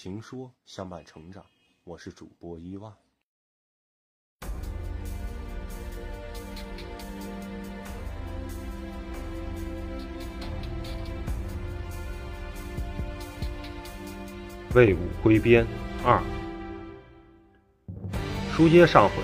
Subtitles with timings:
[0.00, 1.44] 情说相伴成长，
[1.82, 2.92] 我是主播伊万。
[14.72, 15.66] 魏武归边
[16.04, 16.22] 二。
[18.52, 19.14] 书接上回，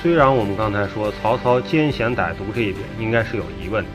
[0.00, 3.90] 虽然我们刚才说曹操奸险歹毒这一点应该是有疑问的，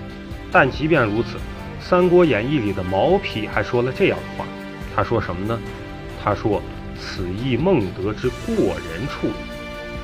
[0.52, 1.38] 但即便如此，
[1.82, 4.46] 《三国演义》里的毛皮还说了这样的话。
[4.96, 5.60] 他说什么呢？
[6.28, 6.62] 他说
[7.00, 9.34] ：“此亦孟德之过人处也。”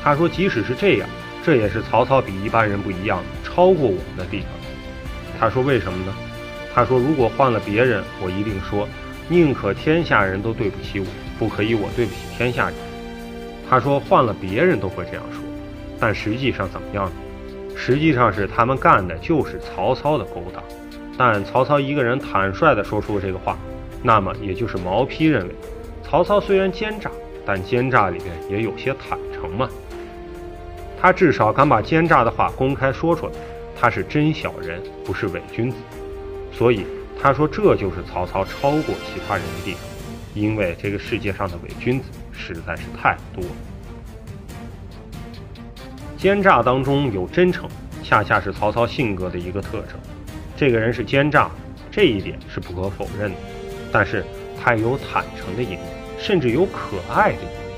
[0.02, 1.10] 他说，即使是这样，
[1.44, 4.48] 这也是曹操比一般人不一样的，超过我们的地方。
[5.38, 6.14] 他说：“为什么呢？”
[6.74, 8.88] 他说：“如果换了别人，我一定说，
[9.28, 11.06] 宁可天下人都对不起我，
[11.38, 12.76] 不可以我对不起天下人。”
[13.70, 15.42] 他说：“换了别人都会这样说，
[16.00, 17.12] 但实际上怎么样呢？
[17.76, 20.64] 实际上是他们干的就是曹操的勾当。
[21.18, 23.58] 但曹操一个人坦率地说出这个话。”
[24.02, 25.56] 那么，也就是毛坯认为，
[26.14, 27.10] 曹操虽然奸诈，
[27.44, 29.68] 但奸诈里边也有些坦诚嘛。
[31.02, 33.32] 他至少敢把奸诈的话公开说出来，
[33.76, 35.78] 他是真小人，不是伪君子。
[36.52, 36.86] 所以
[37.20, 39.82] 他说，这就是曹操超过其他人的地方，
[40.36, 43.50] 因为这个世界上的伪君子实在是太多了。
[46.16, 47.68] 奸诈当中有真诚，
[48.04, 49.98] 恰恰是曹操性格的一个特征。
[50.56, 51.50] 这个人是奸诈，
[51.90, 53.38] 这一点是不可否认的。
[53.92, 54.24] 但是
[54.64, 55.80] 他也有坦诚的一面，
[56.24, 57.78] 甚至有可爱的一面。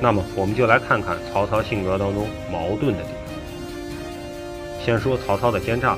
[0.00, 4.84] 那么，我们就来看看曹操性格当中矛盾的地方。
[4.84, 5.96] 先说曹操的奸诈，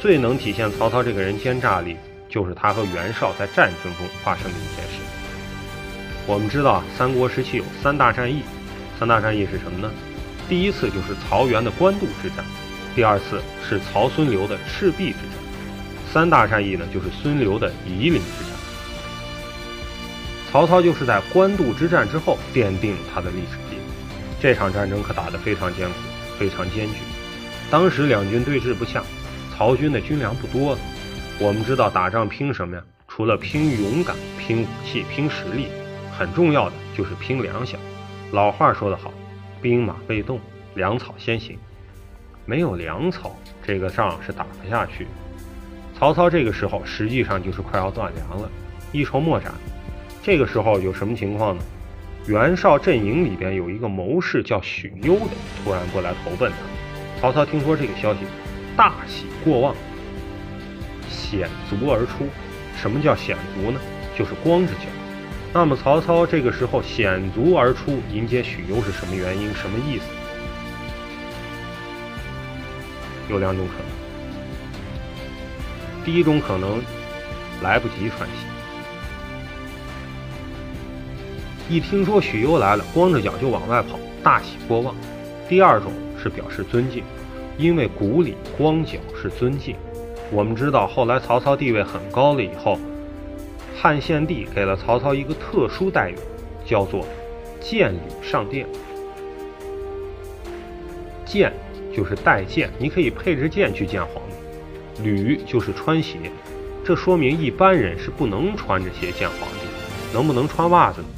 [0.00, 1.96] 最能体现曹操这个人奸诈力，
[2.28, 5.00] 就是他和袁绍在战争中发生的一件事。
[6.26, 8.42] 我们知道，三国时期有三大战役，
[8.98, 9.90] 三大战役是什么呢？
[10.48, 12.44] 第一次就是曹袁的官渡之战，
[12.94, 15.38] 第二次是曹孙刘的赤壁之战，
[16.12, 18.57] 三大战役呢就是孙刘的夷陵之战。
[20.50, 23.82] 曹操就是在官渡之战之后奠定了他的历史地位。
[24.40, 25.94] 这场战争可打得非常艰苦，
[26.38, 26.94] 非常艰巨。
[27.70, 29.02] 当时两军对峙不下，
[29.54, 30.78] 曹军的军粮不多了。
[31.38, 32.82] 我们知道打仗拼什么呀？
[33.06, 35.68] 除了拼勇敢、拼武器、拼实力，
[36.16, 37.74] 很重要的就是拼粮饷。
[38.32, 39.12] 老话说得好
[39.60, 40.40] ：“兵马未动，
[40.74, 41.58] 粮草先行。”
[42.46, 45.06] 没有粮草，这个仗是打不下去。
[45.98, 48.48] 曹操这个时候实际上就是快要断粮了，
[48.92, 49.52] 一筹莫展。
[50.28, 51.62] 这个时候有什么情况呢？
[52.26, 55.30] 袁绍阵营里边有一个谋士叫许攸的，
[55.64, 56.58] 突然过来投奔他。
[57.18, 58.20] 曹操听说这个消息，
[58.76, 59.74] 大喜过望，
[61.08, 62.28] 险足而出。
[62.76, 63.80] 什么叫险足呢？
[64.18, 64.80] 就是光着脚。
[65.54, 69.54] 那么曹操这个时候险足而出迎接许攸是什么原因？
[69.54, 70.04] 什么意思？
[73.30, 73.86] 有两种可能。
[76.04, 76.82] 第一种可能，
[77.62, 78.44] 来不及喘息。
[81.70, 84.94] 一听说许攸来了，光着脚就往外跑，大喜过望。
[85.50, 87.02] 第二种是表示尊敬，
[87.58, 89.76] 因为古里光脚是尊敬。
[90.30, 92.78] 我们知道，后来曹操地位很高了以后，
[93.76, 96.14] 汉献帝给了曹操一个特殊待遇，
[96.64, 97.06] 叫做
[97.60, 98.66] 见礼上殿。
[101.26, 101.52] 见
[101.94, 104.22] 就是带剑，你可以配着剑去见皇
[104.96, 106.16] 帝；履就是穿鞋，
[106.82, 111.08] 这说明一般人是不能穿着鞋见皇帝，能不能穿袜子呢？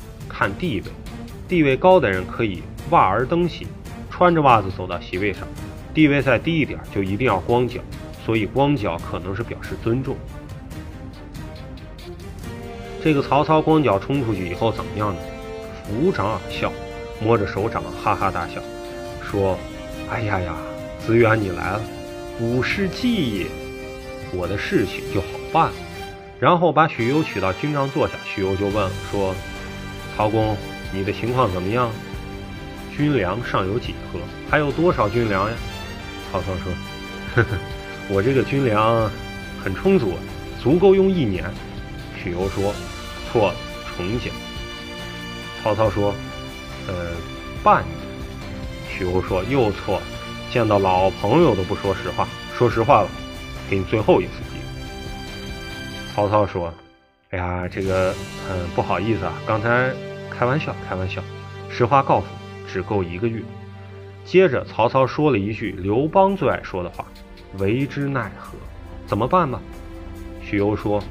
[0.41, 0.87] 看地位，
[1.47, 3.67] 地位高的人可以袜儿登席，
[4.09, 5.43] 穿着袜子走到席位上；
[5.93, 7.79] 地位再低一点，就一定要光脚。
[8.25, 10.17] 所以光脚可能是表示尊重。
[13.05, 15.21] 这个曹操光脚冲出去以后怎么样呢？
[15.87, 16.73] 抚掌而笑，
[17.23, 18.63] 摸着手掌哈哈大笑，
[19.23, 19.59] 说
[20.09, 20.57] ：“哎呀呀，
[21.07, 21.83] 子远你来了，
[22.41, 23.47] 吾事计也，
[24.33, 25.75] 我的事情就好办了。”
[26.41, 29.35] 然后把许攸娶到军帐坐下，许攸就问说。
[30.17, 30.57] 曹公，
[30.93, 31.91] 你的情况怎么样？
[32.97, 34.19] 军粮尚有几何？
[34.51, 35.57] 还有多少军粮呀？
[36.31, 36.73] 曹操说
[37.35, 37.59] ：“呵呵，
[38.09, 39.11] 我这个军粮
[39.65, 40.15] 很充足，
[40.63, 41.45] 足够用一年。”
[42.23, 42.75] 许攸说
[43.33, 43.55] ：“错了，
[43.97, 44.35] 重讲。”
[45.63, 46.15] 曹操说
[46.87, 47.13] ：“呃，
[47.63, 47.97] 半年。”
[48.93, 50.03] 许攸说：“又错了，
[50.53, 52.29] 见到老朋友都不说实话。
[52.59, 53.09] 说实话了，
[53.71, 56.75] 给你最后一次机会。”曹操说
[57.31, 58.13] ：“哎呀，这个，
[58.51, 59.93] 嗯，不好意思啊，刚才。”
[60.31, 61.23] 开玩笑，开玩笑。
[61.69, 63.43] 实话告诉你，只够一个月。
[64.25, 67.05] 接着，曹操说了一句刘邦最爱说的话
[67.59, 68.57] ：“为之奈何？
[69.07, 69.61] 怎么办吧？”
[70.43, 71.03] 许攸说：“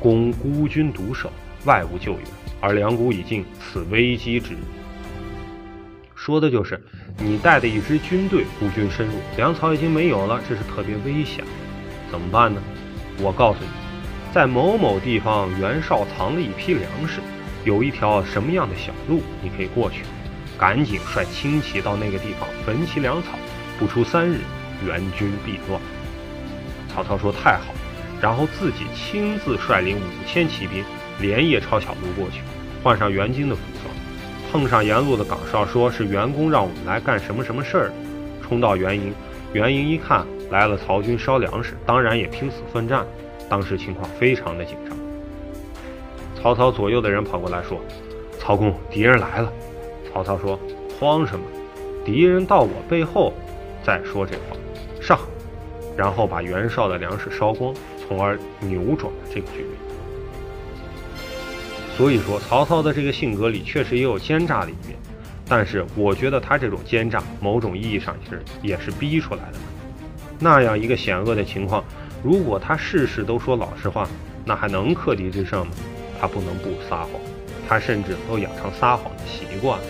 [0.00, 1.30] 公孤军独守，
[1.64, 2.22] 外无救援，
[2.60, 4.58] 而粮谷已尽，此危机之日。”
[6.14, 6.80] 说的就是
[7.18, 11.44] 你带的一支军队孤军深入，粮草已经没有了，这是特别危险。
[12.10, 12.62] 怎么办呢？
[13.20, 13.68] 我告诉你，
[14.36, 17.20] 在某某地方，袁绍藏了一批粮食。
[17.64, 20.02] 有一条什么样的小路，你可以过去。
[20.58, 23.28] 赶紧率轻骑到那个地方，焚其粮草，
[23.78, 24.40] 不出三日，
[24.86, 25.80] 援军必乱。
[26.92, 27.72] 曹操说：“太好。”
[28.20, 30.84] 然后自己亲自率领五千骑兵，
[31.18, 32.42] 连夜抄小路过去，
[32.84, 33.94] 换上援军的服装，
[34.52, 37.92] 碰上沿路的岗哨，说是袁公让我们来干什么什么事儿，
[38.46, 39.14] 冲到袁营，
[39.54, 43.02] 袁营一看来了曹军烧粮食，当然也拼死奋战。
[43.48, 44.96] 当时情况非常的紧张。
[46.34, 47.80] 曹操左右的人跑过来说
[48.38, 49.52] ：“曹公，敌人来了。”
[50.12, 50.58] 曹操说
[50.98, 51.44] ：“慌什么？
[52.04, 53.32] 敌人到我背后，
[53.82, 54.56] 再说这话。
[55.00, 55.18] 上！”
[55.96, 57.74] 然后把袁绍的粮食烧光，
[58.06, 59.70] 从而扭转了这个局面。
[61.96, 64.98] 所以说，曹操的这个性格里确实也有奸诈的一面，
[65.48, 69.58] 但是我觉得他这种奸诈，某种意义上是也是逼出来的。
[70.38, 71.82] 那样一个险恶的情况，
[72.24, 74.08] 如果他事事都说老实话，
[74.44, 75.72] 那还能克敌制胜吗？
[76.18, 77.20] 他不能不撒谎，
[77.68, 79.80] 他甚至都养成撒谎的习惯。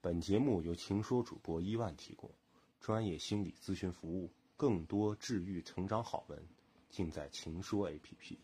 [0.00, 2.30] 本节目由情说主播伊万提供，
[2.78, 6.38] 专业心理咨询服务，更多治愈成长好文，
[6.88, 8.36] 尽在情说 APP。